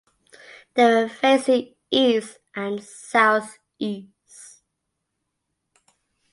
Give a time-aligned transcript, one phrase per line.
[0.73, 4.63] They were facing east and southeast.